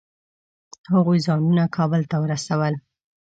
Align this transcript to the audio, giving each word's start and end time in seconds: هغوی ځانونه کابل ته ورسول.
هغوی 0.93 1.19
ځانونه 1.27 1.63
کابل 1.77 2.01
ته 2.11 2.17
ورسول. 2.23 2.73